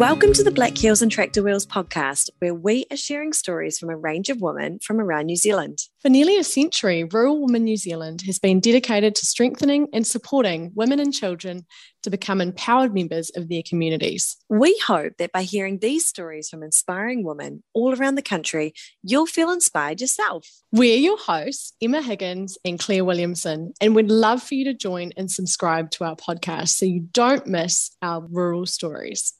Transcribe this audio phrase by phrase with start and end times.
[0.00, 3.90] Welcome to the Black Heels and Tractor Wheels podcast, where we are sharing stories from
[3.90, 5.80] a range of women from around New Zealand.
[6.00, 10.72] For nearly a century, Rural Women New Zealand has been dedicated to strengthening and supporting
[10.74, 11.66] women and children
[12.02, 14.38] to become empowered members of their communities.
[14.48, 19.26] We hope that by hearing these stories from inspiring women all around the country, you'll
[19.26, 20.48] feel inspired yourself.
[20.72, 25.12] We're your hosts, Emma Higgins and Claire Williamson, and we'd love for you to join
[25.18, 29.34] and subscribe to our podcast so you don't miss our rural stories.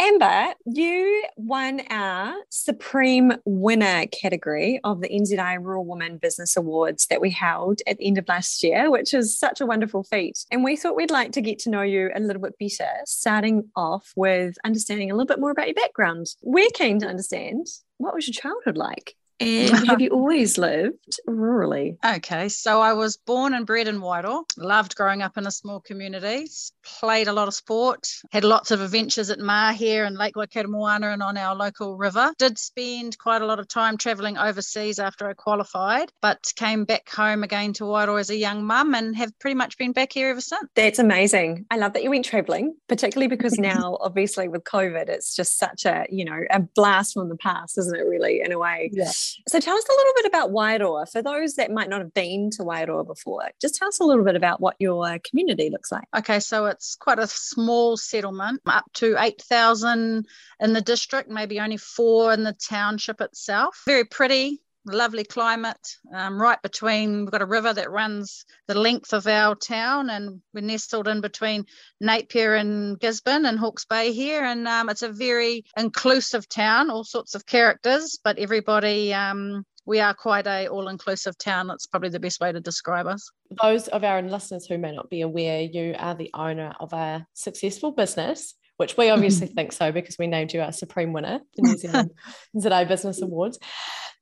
[0.00, 7.20] Amber, you won our Supreme Winner category of the NZI Rural Woman Business Awards that
[7.20, 10.44] we held at the end of last year, which is such a wonderful feat.
[10.52, 13.70] And we thought we'd like to get to know you a little bit better, starting
[13.74, 16.28] off with understanding a little bit more about your background.
[16.42, 19.16] We're keen to understand what was your childhood like?
[19.40, 21.96] And have you always lived rurally?
[22.04, 24.44] Okay, so I was born and bred in Wairoa.
[24.56, 26.48] Loved growing up in a small community.
[26.84, 28.08] Played a lot of sport.
[28.32, 32.32] Had lots of adventures at Mahia and Lake Waikaremoana and on our local river.
[32.38, 37.08] Did spend quite a lot of time travelling overseas after I qualified, but came back
[37.08, 40.30] home again to Wairoa as a young mum and have pretty much been back here
[40.30, 40.68] ever since.
[40.74, 41.66] That's amazing.
[41.70, 45.84] I love that you went travelling, particularly because now, obviously, with COVID, it's just such
[45.84, 48.04] a you know a blast from the past, isn't it?
[48.04, 48.90] Really, in a way.
[48.92, 49.10] Yeah.
[49.48, 51.10] So tell us a little bit about Wairoa.
[51.10, 54.24] For those that might not have been to Wairoa before, just tell us a little
[54.24, 56.04] bit about what your uh, community looks like.
[56.16, 60.26] Okay, so it's quite a small settlement, up to 8,000
[60.60, 63.82] in the district, maybe only four in the township itself.
[63.86, 69.12] Very pretty, lovely climate um, right between we've got a river that runs the length
[69.12, 71.64] of our town and we're nestled in between
[72.00, 74.42] napier and gisborne and hawke's bay here.
[74.44, 80.00] And um, it's a very inclusive town all sorts of characters but everybody um, we
[80.00, 81.66] are quite a all-inclusive town.
[81.66, 83.30] That's probably the best way to describe us.
[83.62, 87.26] Those of our listeners who may not be aware you are the owner of a
[87.32, 91.62] successful business which we obviously think so because we named you our supreme winner the
[91.62, 92.10] New Zealand
[92.56, 93.58] NZI Business Awards.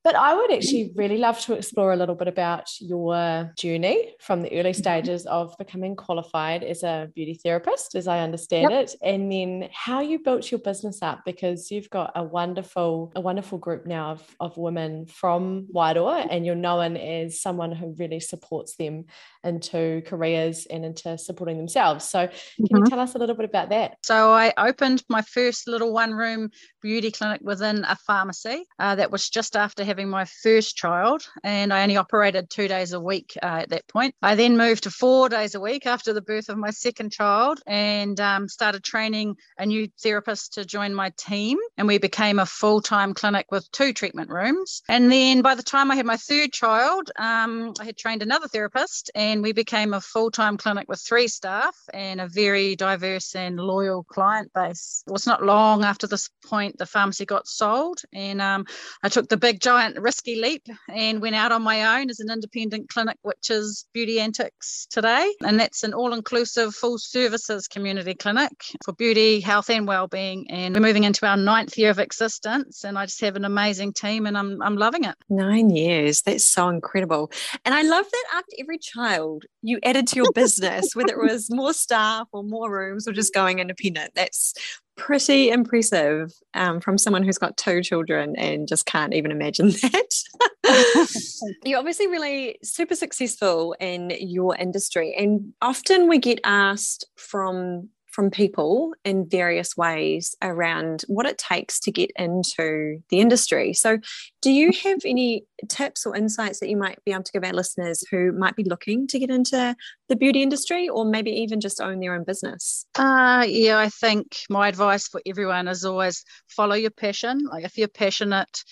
[0.06, 4.40] But I would actually really love to explore a little bit about your journey from
[4.40, 8.84] the early stages of becoming qualified as a beauty therapist, as I understand yep.
[8.84, 13.20] it, and then how you built your business up because you've got a wonderful, a
[13.20, 18.20] wonderful group now of, of women from Wairoa, and you're known as someone who really
[18.20, 19.06] supports them
[19.42, 22.04] into careers and into supporting themselves.
[22.04, 22.76] So, can mm-hmm.
[22.76, 23.96] you tell us a little bit about that?
[24.04, 26.50] So, I opened my first little one room
[26.80, 28.66] beauty clinic within a pharmacy.
[28.78, 32.68] Uh, that was just after having having my first child, and I only operated two
[32.68, 34.14] days a week uh, at that point.
[34.20, 37.62] I then moved to four days a week after the birth of my second child
[37.66, 41.56] and um, started training a new therapist to join my team.
[41.78, 44.82] And we became a full time clinic with two treatment rooms.
[44.86, 48.48] And then by the time I had my third child, um, I had trained another
[48.48, 53.34] therapist, and we became a full time clinic with three staff and a very diverse
[53.34, 55.04] and loyal client base.
[55.06, 58.66] It was not long after this point the pharmacy got sold, and um,
[59.02, 62.30] I took the big giant risky leap and went out on my own as an
[62.30, 65.32] independent clinic, which is Beauty Antix today.
[65.44, 68.52] And that's an all inclusive, full services community clinic
[68.84, 70.50] for beauty, health, and well-being.
[70.50, 72.84] And we're moving into our ninth year of existence.
[72.84, 75.14] And I just have an amazing team and I'm, I'm loving it.
[75.28, 76.22] Nine years.
[76.22, 77.30] That's so incredible.
[77.64, 81.50] And I love that after every child, you added to your business, whether it was
[81.54, 84.12] more staff or more rooms or just going independent.
[84.14, 84.54] That's
[84.96, 91.08] pretty impressive um, from someone who's got two children and just can't even imagine that.
[91.64, 98.30] You're obviously really super successful in your industry, and often we get asked from from
[98.30, 103.74] people in various ways around what it takes to get into the industry.
[103.74, 103.98] So,
[104.40, 107.52] do you have any tips or insights that you might be able to give our
[107.52, 109.76] listeners who might be looking to get into
[110.08, 112.86] the beauty industry or maybe even just own their own business?
[112.94, 117.40] Uh, yeah, I think my advice for everyone is always follow your passion.
[117.50, 118.64] Like, if you're passionate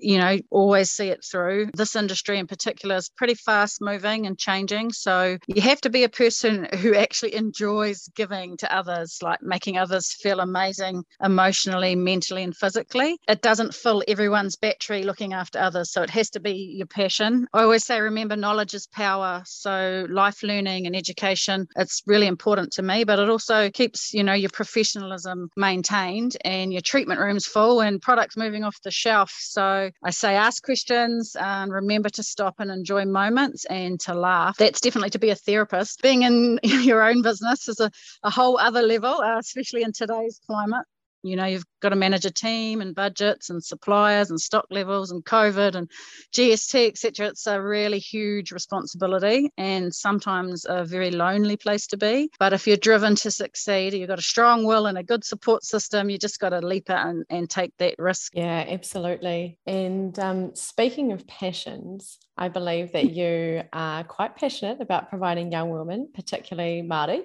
[0.00, 1.70] you know, always see it through.
[1.74, 4.92] This industry in particular is pretty fast moving and changing.
[4.92, 9.78] So you have to be a person who actually enjoys giving to others, like making
[9.78, 13.18] others feel amazing emotionally, mentally, and physically.
[13.28, 15.92] It doesn't fill everyone's battery looking after others.
[15.92, 17.46] So it has to be your passion.
[17.52, 19.42] I always say, remember, knowledge is power.
[19.46, 24.24] So life learning and education, it's really important to me, but it also keeps, you
[24.24, 29.34] know, your professionalism maintained and your treatment rooms full and products moving off the shelf.
[29.40, 34.56] So I say ask questions and remember to stop and enjoy moments and to laugh.
[34.56, 36.02] That's definitely to be a therapist.
[36.02, 37.90] Being in your own business is a,
[38.22, 40.86] a whole other level, uh, especially in today's climate.
[41.22, 45.10] You know you've got to manage a team and budgets and suppliers and stock levels
[45.10, 45.90] and covid and
[46.34, 52.30] gst etc it's a really huge responsibility and sometimes a very lonely place to be.
[52.38, 55.64] But if you're driven to succeed you've got a strong will and a good support
[55.64, 58.32] system you just got to leap out and, and take that risk.
[58.34, 59.58] Yeah absolutely.
[59.66, 65.68] And um, speaking of passions I believe that you are quite passionate about providing young
[65.68, 67.20] women, particularly Māori,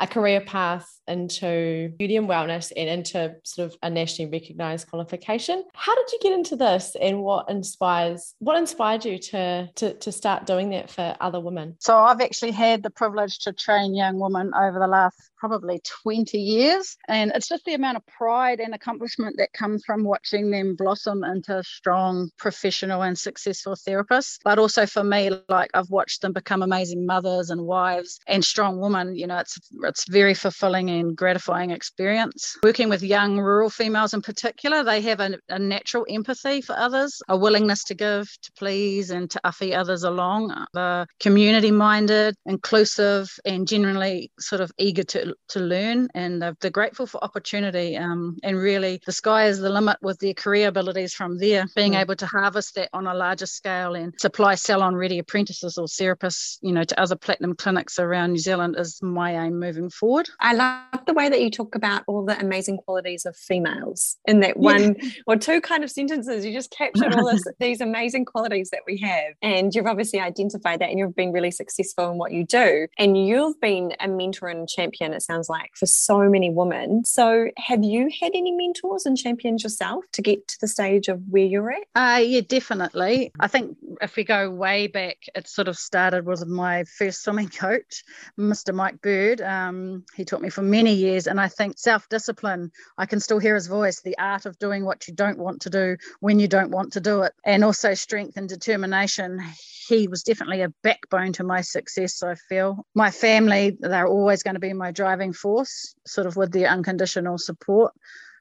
[0.00, 5.62] a career path into beauty and wellness and into sort of a nationally recognised qualification.
[5.74, 10.10] How did you get into this and what inspires what inspired you to, to to
[10.10, 11.76] start doing that for other women?
[11.78, 16.38] So I've actually had the privilege to train young women over the last probably 20
[16.38, 16.96] years.
[17.08, 21.24] And it's just the amount of pride and accomplishment that comes from watching them blossom
[21.24, 24.38] into strong, professional, and successful therapists.
[24.44, 28.80] But also for me, like I've watched them become amazing mothers and wives and strong
[28.80, 29.16] women.
[29.16, 32.56] You know, it's it's very fulfilling and gratifying experience.
[32.62, 37.20] Working with young rural females in particular, they have a, a natural empathy for others,
[37.28, 40.66] a willingness to give, to please, and to uffy others along.
[40.72, 46.70] They're community minded, inclusive, and generally sort of eager to to learn and they're, they're
[46.70, 51.14] grateful for opportunity um, and really the sky is the limit with their career abilities
[51.14, 52.00] from there being mm.
[52.00, 56.58] able to harvest that on a larger scale and supply salon ready apprentices or therapists
[56.62, 60.54] you know to other platinum clinics around New Zealand is my aim moving forward I
[60.54, 64.56] love the way that you talk about all the amazing qualities of females in that
[64.56, 65.10] one yeah.
[65.26, 68.98] or two kind of sentences you just captured all this, these amazing qualities that we
[68.98, 72.86] have and you've obviously identified that and you've been really successful in what you do
[72.98, 77.04] and you've been a mentor and champion it sounds like, for so many women.
[77.04, 81.20] So, have you had any mentors and champions yourself to get to the stage of
[81.28, 81.84] where you're at?
[81.94, 83.32] Uh, yeah, definitely.
[83.40, 87.48] I think if we go way back, it sort of started with my first swimming
[87.56, 88.04] coach,
[88.38, 88.74] Mr.
[88.74, 89.40] Mike Bird.
[89.40, 93.38] Um, he taught me for many years, and I think self discipline, I can still
[93.38, 96.48] hear his voice, the art of doing what you don't want to do when you
[96.48, 99.40] don't want to do it, and also strength and determination
[99.86, 102.84] he was definitely a backbone to my success, I feel.
[102.94, 107.38] My family, they're always going to be my driving force, sort of with their unconditional
[107.38, 107.92] support.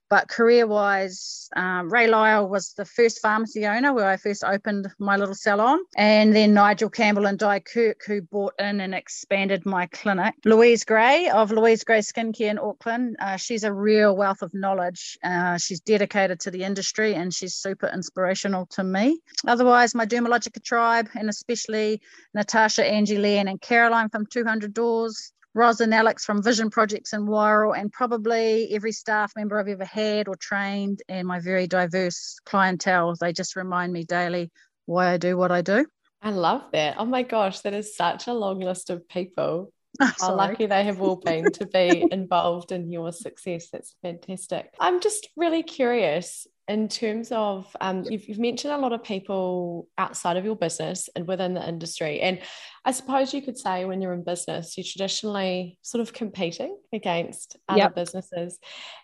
[0.08, 4.88] But career wise, um, Ray Lyle was the first pharmacy owner where I first opened
[5.00, 5.80] my little salon.
[5.98, 10.36] And then Nigel Campbell and Di Kirk, who bought in and expanded my clinic.
[10.46, 13.16] Louise Gray of Louise Gray Skincare in Auckland.
[13.20, 15.18] Uh, she's a real wealth of knowledge.
[15.24, 19.20] Uh, she's dedicated to the industry and she's super inspirational to me.
[19.48, 22.00] Otherwise, my Dermalogica tribe, and especially
[22.36, 27.22] Natasha, Angie, Leanne, and Caroline from 200 Doors, Roz and Alex from Vision Projects in
[27.26, 32.38] Wairoa, and probably every staff member I've ever had or trained, and my very diverse
[32.46, 33.16] clientele.
[33.16, 34.52] They just remind me daily
[34.86, 35.86] why I do what I do.
[36.22, 36.98] I love that.
[37.00, 39.72] Oh my gosh, that is such a long list of people.
[40.02, 43.70] Oh, How lucky they have all been to be involved in your success.
[43.70, 44.74] That's fantastic.
[44.78, 49.88] I'm just really curious in terms of um, you've, you've, mentioned a lot of people
[49.98, 52.40] outside of your business and within the industry and
[52.86, 57.58] i suppose you could say when you're in business you're traditionally sort of competing against
[57.70, 57.96] other yep.
[57.96, 58.58] businesses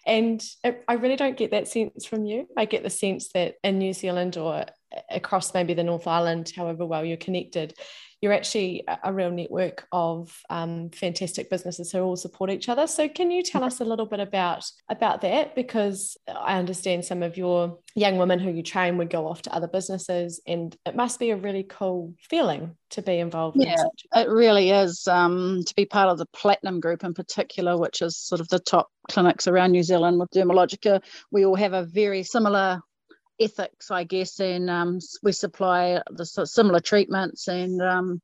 [0.06, 3.56] and it, i really don't get that sense from you i get the sense that
[3.64, 4.66] in new zealand or
[5.10, 7.74] across maybe the north island however well you're connected
[8.22, 12.86] you're actually a real network of um, fantastic businesses who all support each other.
[12.86, 15.56] So can you tell us a little bit about about that?
[15.56, 19.56] Because I understand some of your young women who you train would go off to
[19.56, 23.58] other businesses, and it must be a really cool feeling to be involved.
[23.60, 23.82] Yeah,
[24.16, 25.08] in it really is.
[25.08, 28.60] Um, to be part of the Platinum Group in particular, which is sort of the
[28.60, 31.02] top clinics around New Zealand with Dermalogica,
[31.32, 32.82] we all have a very similar
[33.42, 37.48] ethics, I guess, and um, we supply the similar treatments.
[37.48, 38.22] And um,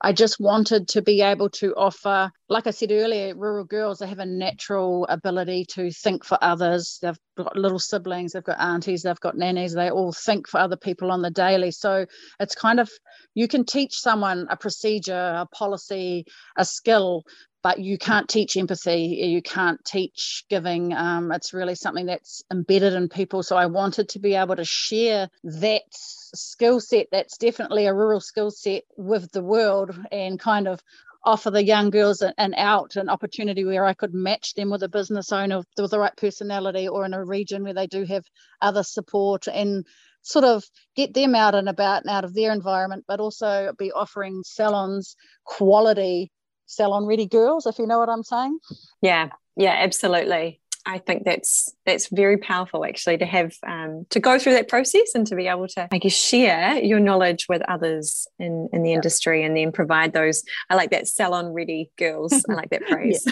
[0.00, 4.06] I just wanted to be able to offer, like I said earlier, rural girls, they
[4.06, 6.98] have a natural ability to think for others.
[7.02, 10.76] They've got little siblings, they've got aunties, they've got nannies, they all think for other
[10.76, 11.72] people on the daily.
[11.72, 12.06] So
[12.38, 12.88] it's kind of,
[13.34, 17.24] you can teach someone a procedure, a policy, a skill,
[17.68, 22.94] but you can't teach empathy you can't teach giving um, it's really something that's embedded
[22.94, 27.84] in people so i wanted to be able to share that skill set that's definitely
[27.84, 30.80] a rural skill set with the world and kind of
[31.24, 34.88] offer the young girls an out an opportunity where I could match them with a
[34.88, 38.24] business owner with the right personality or in a region where they do have
[38.62, 39.84] other support and
[40.22, 43.90] sort of get them out and about and out of their environment, but also be
[43.90, 46.30] offering salons quality
[46.68, 48.58] salon ready girls, if you know what I'm saying.
[49.02, 50.60] Yeah, yeah, absolutely.
[50.86, 55.14] I think that's that's very powerful actually to have um, to go through that process
[55.14, 58.90] and to be able to I guess share your knowledge with others in in the
[58.90, 58.94] yeah.
[58.96, 63.26] industry and then provide those I like that salon ready girls I like that phrase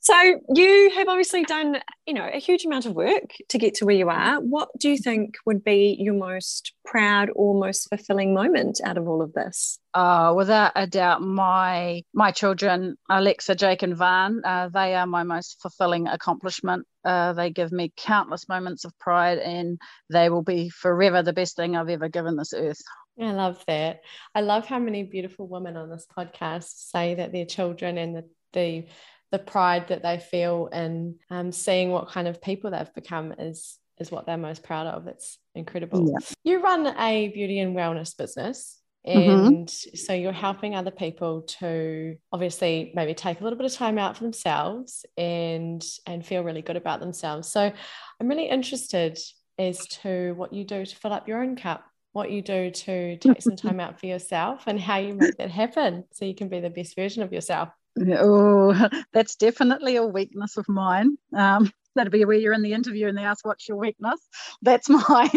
[0.00, 3.84] so you have obviously done, you know, a huge amount of work to get to
[3.84, 4.40] where you are.
[4.40, 9.08] What do you think would be your most proud or most fulfilling moment out of
[9.08, 9.78] all of this?
[9.94, 15.22] Uh, without a doubt, my my children, Alexa, Jake, and Van, uh, they are my
[15.22, 16.86] most fulfilling accomplishment.
[17.04, 19.78] Uh, they give me countless moments of pride, and
[20.10, 22.80] they will be forever the best thing I've ever given this earth.
[23.18, 24.00] I love that.
[24.34, 28.24] I love how many beautiful women on this podcast say that their children and the
[28.52, 28.86] the
[29.32, 33.78] the pride that they feel in um, seeing what kind of people they've become is
[33.98, 35.06] is what they're most proud of.
[35.06, 36.08] It's incredible.
[36.10, 36.26] Yeah.
[36.44, 38.78] You run a beauty and wellness business.
[39.06, 39.30] Mm-hmm.
[39.30, 39.96] And mm-hmm.
[39.96, 44.16] so you're helping other people to obviously maybe take a little bit of time out
[44.16, 47.48] for themselves and and feel really good about themselves.
[47.48, 47.72] So
[48.20, 49.18] I'm really interested
[49.58, 51.84] as to what you do to fill up your own cup
[52.16, 55.50] what you do to take some time out for yourself and how you make that
[55.50, 57.68] happen so you can be the best version of yourself.
[57.98, 61.16] Oh, that's definitely a weakness of mine.
[61.34, 64.20] Um, that'll be where you're in the interview and they ask, What's your weakness?
[64.62, 65.30] That's mine.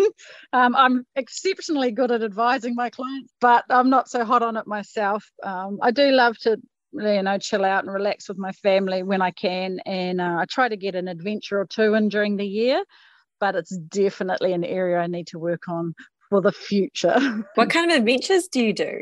[0.53, 4.67] Um, I'm exceptionally good at advising my clients, but I'm not so hot on it
[4.67, 5.25] myself.
[5.43, 6.57] Um, I do love to
[6.91, 10.45] you know chill out and relax with my family when i can and uh, i
[10.49, 12.83] try to get an adventure or two in during the year
[13.39, 15.93] but it's definitely an area i need to work on
[16.29, 17.19] for the future.
[17.55, 18.99] what kind of adventures do you do?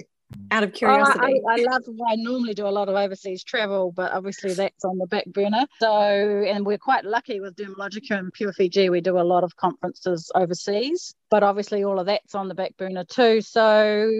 [0.51, 1.83] Out of oh, curiosity, oh, I, I, love.
[2.09, 5.65] I normally do a lot of overseas travel, but obviously that's on the back burner.
[5.79, 8.89] So, and we're quite lucky with Dermalogica and Pure Fiji.
[8.89, 12.75] We do a lot of conferences overseas, but obviously all of that's on the back
[12.77, 13.39] burner too.
[13.39, 14.11] So,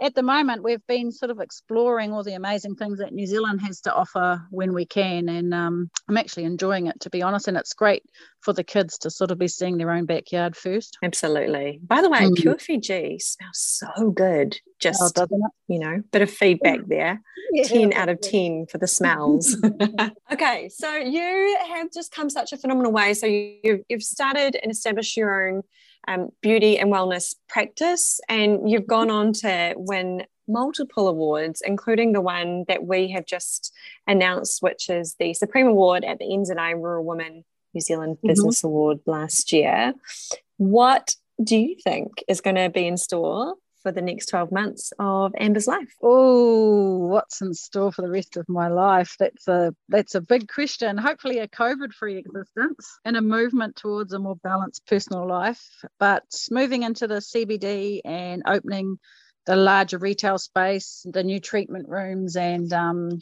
[0.00, 3.60] at the moment we've been sort of exploring all the amazing things that New Zealand
[3.62, 7.48] has to offer when we can and um, I'm actually enjoying it to be honest
[7.48, 8.02] and it's great
[8.40, 10.98] for the kids to sort of be seeing their own backyard first.
[11.02, 11.80] Absolutely.
[11.82, 12.36] By the way mm.
[12.36, 15.26] pure Fiji smells so good just oh,
[15.68, 17.20] you know bit of feedback there.
[17.52, 17.64] Yeah.
[17.64, 19.56] 10 out of 10 for the smells.
[20.32, 23.14] Okay so you have just come such a phenomenal way.
[23.14, 25.62] So you, you've started and established your own
[26.08, 32.20] um, beauty and wellness practice, and you've gone on to win multiple awards, including the
[32.20, 33.72] one that we have just
[34.06, 37.44] announced, which is the Supreme Award at the NZI Rural Women
[37.74, 38.28] New Zealand mm-hmm.
[38.28, 39.94] Business Award last year.
[40.56, 43.54] What do you think is going to be in store
[43.86, 45.94] for the next 12 months of Amber's life?
[46.02, 49.14] Oh, what's in store for the rest of my life?
[49.16, 50.98] That's a that's a big question.
[50.98, 55.64] Hopefully a COVID-free existence and a movement towards a more balanced personal life.
[56.00, 58.98] But moving into the CBD and opening
[59.46, 63.20] the larger retail space, the new treatment rooms and um,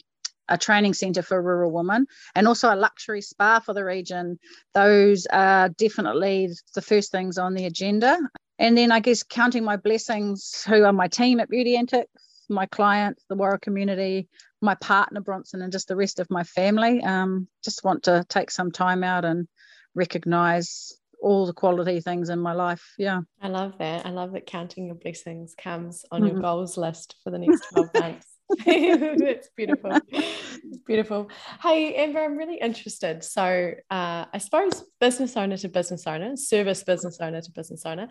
[0.49, 4.39] a training centre for rural women and also a luxury spa for the region.
[4.73, 8.17] Those are definitely the first things on the agenda.
[8.57, 12.05] And then I guess counting my blessings, who are my team at Beauty Antix,
[12.49, 14.29] my clients, the Wairoa community,
[14.61, 17.03] my partner Bronson, and just the rest of my family.
[17.03, 19.47] Um, just want to take some time out and
[19.93, 22.93] recognize all the quality things in my life.
[22.97, 23.21] Yeah.
[23.41, 24.05] I love that.
[24.05, 26.33] I love that counting your blessings comes on mm-hmm.
[26.33, 28.27] your goals list for the next 12 months.
[28.49, 29.91] It's beautiful.
[30.09, 31.29] It's beautiful.
[31.61, 33.23] Hey, Amber, I'm really interested.
[33.23, 38.07] So, uh, I suppose business owner to business owner, service business owner to business owner.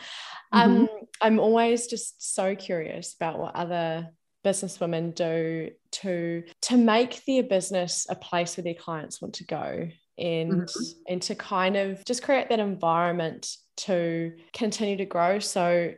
[0.53, 0.95] Um, mm-hmm.
[1.21, 4.11] I'm always just so curious about what other
[4.45, 9.89] businesswomen do to to make their business a place where their clients want to go
[10.19, 10.83] and mm-hmm.
[11.09, 15.93] and to kind of just create that environment to continue to grow so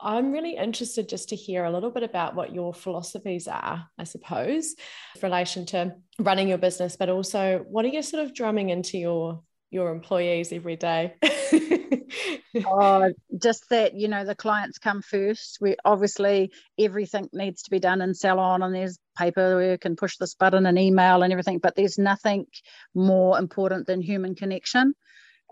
[0.00, 4.04] I'm really interested just to hear a little bit about what your philosophies are, I
[4.04, 4.74] suppose,
[5.22, 9.42] relation to running your business, but also what are you sort of drumming into your
[9.70, 11.14] your employees every day?
[12.66, 13.10] oh,
[13.40, 15.58] just that, you know, the clients come first.
[15.60, 20.34] We obviously everything needs to be done in salon and there's paperwork and push this
[20.34, 22.46] button and email and everything, but there's nothing
[22.94, 24.94] more important than human connection.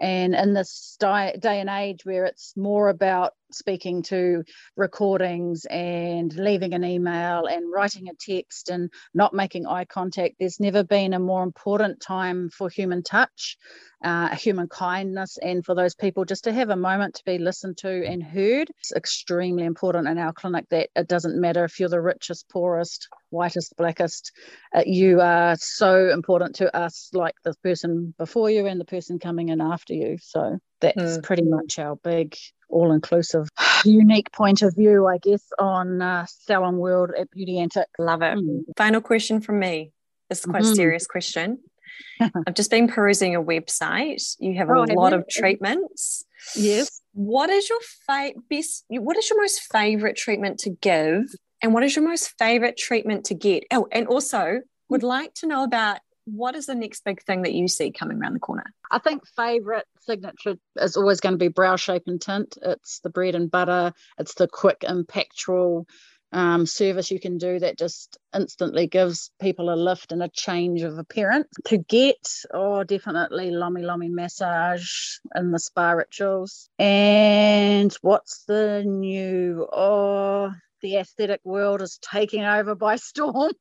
[0.01, 4.45] And in this day and age where it's more about speaking to
[4.77, 10.61] recordings and leaving an email and writing a text and not making eye contact, there's
[10.61, 13.57] never been a more important time for human touch,
[14.03, 17.77] uh, human kindness, and for those people just to have a moment to be listened
[17.79, 18.71] to and heard.
[18.79, 23.09] It's extremely important in our clinic that it doesn't matter if you're the richest, poorest,
[23.31, 24.33] whitest, blackest.
[24.75, 29.19] Uh, you are so important to us, like the person before you and the person
[29.19, 30.19] coming in after you.
[30.21, 31.23] So that's mm.
[31.23, 32.37] pretty much our big,
[32.71, 33.49] all inclusive,
[33.85, 37.85] unique point of view, I guess, on uh, salon world at Beauty Antix.
[37.99, 38.39] Love it.
[38.39, 38.63] Mm.
[38.77, 39.93] Final question from me.
[40.29, 40.73] This is quite mm-hmm.
[40.73, 41.59] a serious question.
[42.21, 44.37] I've just been perusing your website.
[44.39, 46.25] You have oh, a lot of treatments.
[46.55, 47.01] Yes.
[47.13, 48.85] What is your fa- best?
[48.89, 51.25] What is your most favorite treatment to give,
[51.63, 53.65] and what is your most favorite treatment to get?
[53.73, 55.99] Oh, and also would like to know about
[56.35, 58.65] what is the next big thing that you see coming around the corner?
[58.91, 62.59] I think favorite signature is always going to be brow shape and tint.
[62.63, 63.93] It's the bread and butter.
[64.19, 65.87] It's the quick, impactful
[66.33, 70.83] um, service you can do that just instantly gives people a lift and a change
[70.83, 71.49] of appearance.
[71.67, 76.69] To get, oh, definitely Lomi Lomi massage and the spa rituals.
[76.79, 79.67] And what's the new?
[79.73, 83.53] Oh, the aesthetic world is taking over by storm.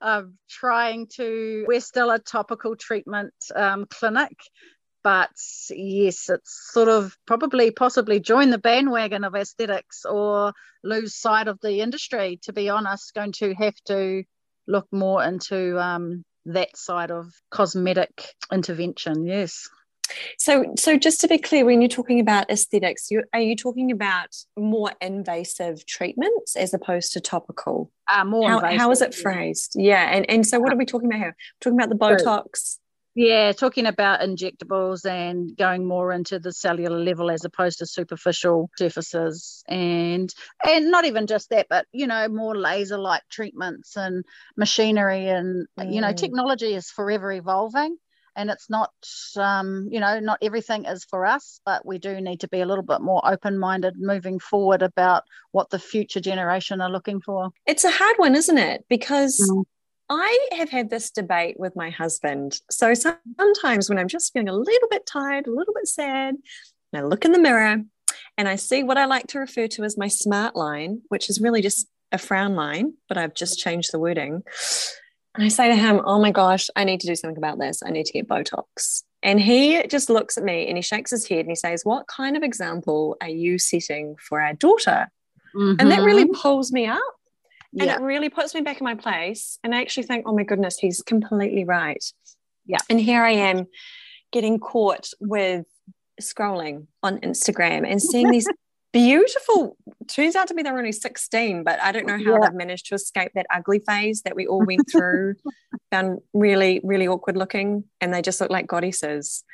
[0.00, 4.36] I'm trying to, we're still a topical treatment um, clinic,
[5.02, 5.30] but
[5.70, 10.52] yes, it's sort of probably possibly join the bandwagon of aesthetics or
[10.84, 12.38] lose sight of the industry.
[12.42, 14.24] To be honest, going to have to
[14.66, 19.26] look more into um, that side of cosmetic intervention.
[19.26, 19.68] Yes.
[20.38, 23.90] So, so just to be clear, when you're talking about aesthetics, you, are you talking
[23.90, 27.90] about more invasive treatments as opposed to topical?
[28.12, 29.72] Uh, more how, invasive, how is it phrased?
[29.76, 31.36] Yeah, and and so what are we talking about here?
[31.36, 32.78] We're talking about the Botox.
[33.16, 38.70] Yeah, talking about injectables and going more into the cellular level as opposed to superficial
[38.78, 40.32] surfaces and
[40.66, 44.24] and not even just that, but you know, more laser like treatments and
[44.56, 45.92] machinery and mm.
[45.92, 46.16] you know, mm.
[46.16, 47.96] technology is forever evolving
[48.36, 48.92] and it's not
[49.36, 52.66] um, you know not everything is for us but we do need to be a
[52.66, 57.84] little bit more open-minded moving forward about what the future generation are looking for it's
[57.84, 59.64] a hard one isn't it because mm.
[60.12, 62.58] I have had this debate with my husband.
[62.68, 66.34] So sometimes when I'm just feeling a little bit tired, a little bit sad,
[66.92, 67.84] and I look in the mirror
[68.36, 71.40] and I see what I like to refer to as my smart line, which is
[71.40, 74.42] really just a frown line, but I've just changed the wording.
[75.36, 77.82] I say to him, Oh my gosh, I need to do something about this.
[77.84, 79.02] I need to get Botox.
[79.22, 82.06] And he just looks at me and he shakes his head and he says, What
[82.06, 85.08] kind of example are you setting for our daughter?
[85.54, 85.80] Mm-hmm.
[85.80, 86.40] And that really mm-hmm.
[86.40, 87.00] pulls me up
[87.78, 87.96] and yeah.
[87.96, 90.78] it really puts me back in my place and i actually think oh my goodness
[90.78, 92.04] he's completely right
[92.66, 93.66] yeah and here i am
[94.32, 95.66] getting caught with
[96.20, 98.48] scrolling on instagram and seeing these
[98.92, 99.76] beautiful
[100.08, 102.38] turns out to be they were only 16 but i don't know how yeah.
[102.42, 105.34] they've managed to escape that ugly phase that we all went through
[105.90, 109.44] found really really awkward looking and they just look like goddesses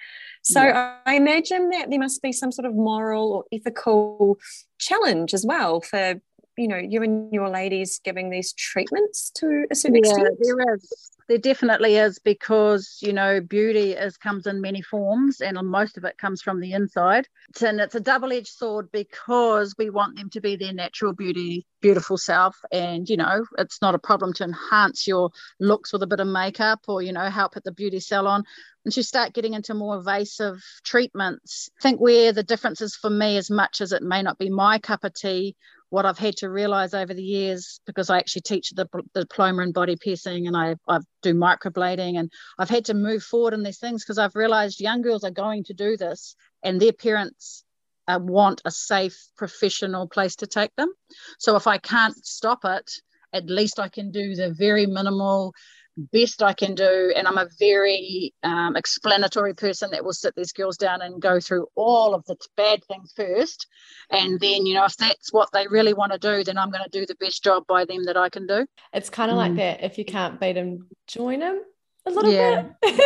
[0.42, 0.96] so yeah.
[1.04, 4.38] i imagine that there must be some sort of moral or ethical
[4.78, 6.20] challenge as well for
[6.56, 10.38] you know you and your ladies giving these treatments to a certain yeah, extent?
[10.40, 11.12] there is.
[11.28, 16.04] There definitely is because you know beauty is comes in many forms and most of
[16.04, 17.28] it comes from the inside.
[17.60, 22.16] And it's a double-edged sword because we want them to be their natural beauty beautiful
[22.16, 22.56] self.
[22.72, 26.28] And you know it's not a problem to enhance your looks with a bit of
[26.28, 28.44] makeup or you know help at the beauty salon
[28.84, 33.10] once you start getting into more invasive treatments i think where the difference is for
[33.10, 35.56] me as much as it may not be my cup of tea
[35.90, 39.62] what I've had to realize over the years, because I actually teach the, the diploma
[39.62, 43.62] in body piercing and I, I do microblading, and I've had to move forward in
[43.62, 47.64] these things because I've realized young girls are going to do this and their parents
[48.08, 50.92] uh, want a safe professional place to take them.
[51.38, 52.90] So if I can't stop it,
[53.32, 55.52] at least I can do the very minimal
[55.96, 57.12] best I can do.
[57.16, 61.40] And I'm a very um, explanatory person that will sit these girls down and go
[61.40, 63.66] through all of the bad things first.
[64.10, 66.84] And then, you know, if that's what they really want to do, then I'm going
[66.84, 68.66] to do the best job by them that I can do.
[68.92, 69.40] It's kind of mm.
[69.40, 69.82] like that.
[69.82, 71.62] If you can't beat them, join them
[72.06, 72.68] a little yeah.
[72.82, 73.00] bit.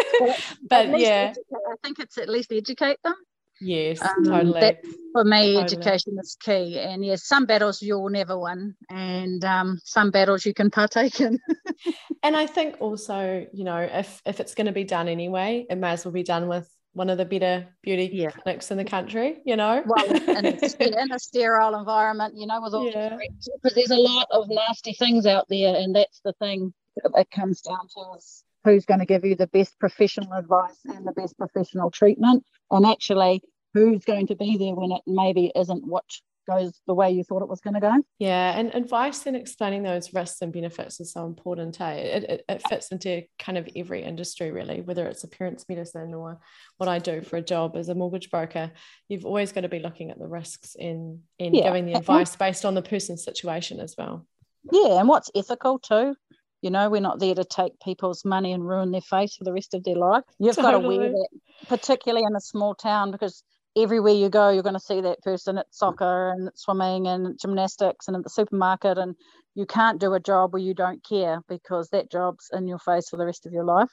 [0.69, 3.15] but yeah, educate, I think it's at least educate them.
[3.61, 4.61] Yes, um, totally.
[4.61, 5.63] That, for me, totally.
[5.63, 6.79] education is key.
[6.79, 11.39] And yes, some battles you'll never win, and um, some battles you can partake in.
[12.23, 15.77] and I think also, you know, if if it's going to be done anyway, it
[15.77, 18.31] may as well be done with one of the better beauty yeah.
[18.31, 19.83] clinics in the country, you know.
[19.87, 20.47] Well, in,
[20.81, 23.17] in a sterile environment, you know, with all yeah.
[23.63, 27.61] because there's a lot of nasty things out there, and that's the thing that comes
[27.61, 31.37] down to is who's going to give you the best professional advice and the best
[31.37, 33.43] professional treatment, and actually
[33.75, 36.05] who's going to be there when it maybe isn't what
[36.49, 37.95] goes the way you thought it was going to go.
[38.19, 41.81] Yeah, and advice and explaining those risks and benefits is so important.
[41.81, 41.93] Eh?
[41.93, 46.41] It, it, it fits into kind of every industry, really, whether it's appearance medicine or
[46.79, 48.73] what I do for a job as a mortgage broker.
[49.09, 51.65] You've always got to be looking at the risks in, in yeah.
[51.65, 54.27] giving the advice based on the person's situation as well.
[54.73, 56.17] Yeah, and what's ethical too.
[56.63, 59.53] You know, we're not there to take people's money and ruin their face for the
[59.53, 60.25] rest of their life.
[60.39, 60.73] You've totally.
[60.73, 61.29] got to wear that,
[61.69, 63.43] particularly in a small town, because
[63.77, 68.09] everywhere you go, you're going to see that person at soccer and swimming and gymnastics
[68.09, 68.99] and at the supermarket.
[68.99, 69.15] And
[69.55, 73.09] you can't do a job where you don't care because that job's in your face
[73.09, 73.91] for the rest of your life.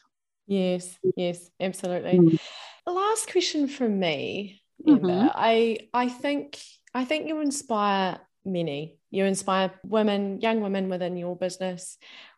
[0.48, 2.20] Yes, yes, absolutely.
[2.20, 2.40] Mm.
[2.86, 5.08] Last question from me, Amber.
[5.08, 5.28] Mm-hmm.
[5.34, 6.58] I I think
[6.94, 8.98] I think you inspire many.
[9.12, 11.98] You inspire women, young women within your business,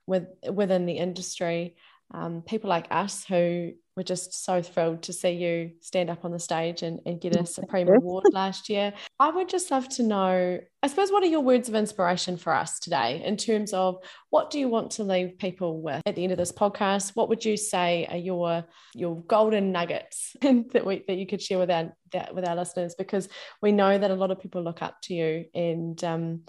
[0.10, 1.76] with within the industry
[2.12, 6.32] um, people like us who were just so thrilled to see you stand up on
[6.32, 8.94] the stage and, and get a Supreme Award last year.
[9.20, 12.54] I would just love to know, I suppose, what are your words of inspiration for
[12.54, 13.98] us today in terms of
[14.32, 17.16] what do you want to leave people with at the end of this podcast?
[17.16, 21.60] What would you say are your your golden nuggets that we that you could share
[21.60, 22.96] with our that, with our listeners?
[22.98, 23.30] Because
[23.62, 26.42] we know that a lot of people look up to you and um,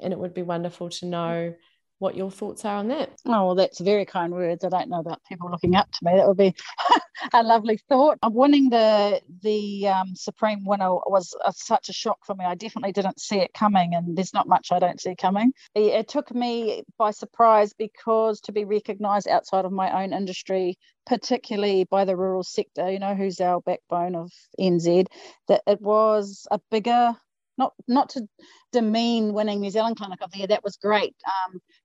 [0.00, 1.54] and it would be wonderful to know
[2.02, 3.10] what your thoughts are on that.
[3.26, 4.64] Oh, well, that's very kind words.
[4.64, 6.16] I don't know about people looking up to me.
[6.16, 6.52] That would be
[7.32, 8.18] a lovely thought.
[8.24, 12.44] Winning the the um, Supreme winner was a, such a shock for me.
[12.44, 15.52] I definitely didn't see it coming, and there's not much I don't see coming.
[15.76, 20.78] It, it took me by surprise because to be recognised outside of my own industry,
[21.06, 25.06] particularly by the rural sector, you know, who's our backbone of NZ,
[25.46, 27.14] that it was a bigger
[27.58, 28.26] not not to
[28.72, 30.46] demean winning New Zealand Clinic of the Year.
[30.46, 31.14] That was great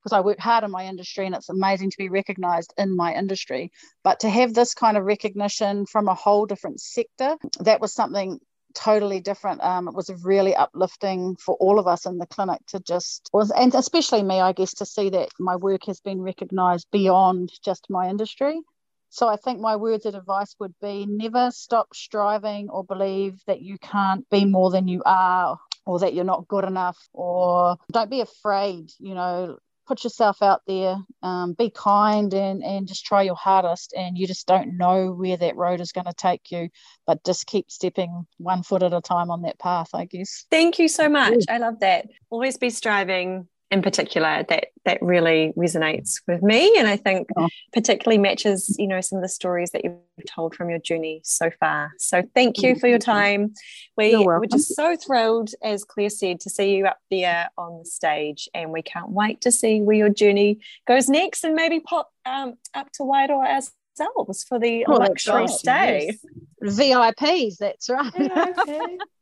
[0.01, 2.95] because um, I work hard in my industry and it's amazing to be recognised in
[2.95, 3.71] my industry.
[4.03, 8.39] But to have this kind of recognition from a whole different sector, that was something
[8.73, 9.62] totally different.
[9.63, 13.51] Um, it was really uplifting for all of us in the clinic to just was,
[13.51, 17.88] and especially me, I guess, to see that my work has been recognised beyond just
[17.89, 18.60] my industry.
[19.09, 23.61] So I think my words of advice would be never stop striving or believe that
[23.61, 28.09] you can't be more than you are or that you're not good enough or don't
[28.09, 33.21] be afraid, you know, put yourself out there, um, be kind and, and just try
[33.21, 33.93] your hardest.
[33.95, 36.69] And you just don't know where that road is going to take you,
[37.05, 40.45] but just keep stepping one foot at a time on that path, I guess.
[40.51, 41.45] Thank you so much.
[41.49, 42.07] I love that.
[42.29, 46.77] Always be striving, in particular that that really resonates with me.
[46.77, 47.49] And i think oh.
[47.73, 49.95] particularly matches you know some of the stories that you've
[50.27, 51.91] told from your journey so far.
[51.97, 53.53] So thank you for your time.
[53.95, 57.86] We were just so thrilled as claire said to see you up there on the
[57.86, 62.12] stage and we can't wait to see where your journey goes next and maybe pop
[62.25, 66.17] um, up to Wairoa ourselves for the oh, luxury stay
[66.62, 66.77] yes.
[66.77, 68.99] vips that's right.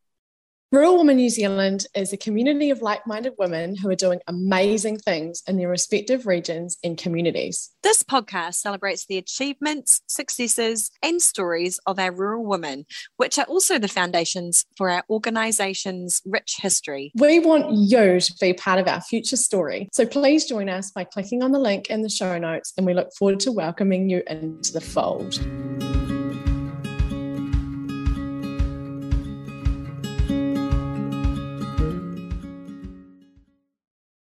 [0.75, 4.97] Rural Woman New Zealand is a community of like minded women who are doing amazing
[4.97, 7.71] things in their respective regions and communities.
[7.81, 12.85] This podcast celebrates the achievements, successes, and stories of our rural women,
[13.15, 17.13] which are also the foundations for our organisation's rich history.
[17.15, 19.87] We want you to be part of our future story.
[19.93, 22.93] So please join us by clicking on the link in the show notes, and we
[22.93, 25.39] look forward to welcoming you into the fold.